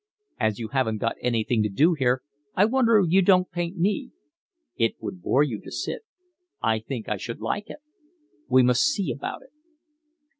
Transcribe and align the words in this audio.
"As 0.39 0.57
you 0.57 0.69
haven't 0.69 0.97
got 0.97 1.15
anything 1.21 1.61
to 1.61 1.69
do 1.69 1.93
here 1.93 2.23
I 2.55 2.65
wonder 2.65 3.03
you 3.07 3.21
don't 3.21 3.51
paint 3.51 3.77
me." 3.77 4.09
"It 4.75 4.95
would 4.99 5.21
bore 5.21 5.43
you 5.43 5.61
to 5.61 5.69
sit." 5.71 6.01
"I 6.59 6.79
think 6.79 7.07
I 7.07 7.17
should 7.17 7.39
like 7.39 7.69
it." 7.69 7.81
"We 8.49 8.63
must 8.63 8.81
see 8.81 9.11
about 9.11 9.43
it." 9.43 9.51